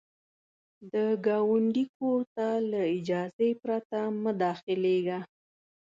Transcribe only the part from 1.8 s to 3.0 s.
کور ته له